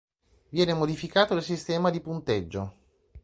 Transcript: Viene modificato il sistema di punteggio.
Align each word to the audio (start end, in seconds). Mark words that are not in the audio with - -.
Viene 0.49 0.73
modificato 0.73 1.35
il 1.35 1.43
sistema 1.43 1.91
di 1.91 2.01
punteggio. 2.01 2.73